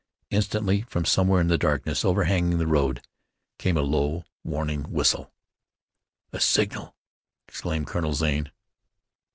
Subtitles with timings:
[0.31, 3.03] Instantly from somewhere in the darkness overhanging the road,
[3.59, 5.31] came a low, warning whistle.
[6.33, 6.95] "A signal!"
[7.47, 8.51] exclaimed Colonel Zane.